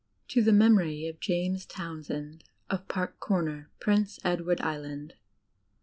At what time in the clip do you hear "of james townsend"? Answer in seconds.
1.07-2.43